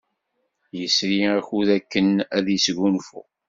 Yesri 0.79 1.19
akud 1.37 1.67
akken 1.77 2.07
ad 2.37 2.45
yesgunfu. 2.49 3.21